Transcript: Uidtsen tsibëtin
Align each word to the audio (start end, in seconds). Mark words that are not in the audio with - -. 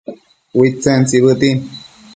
Uidtsen 0.59 1.01
tsibëtin 1.07 1.57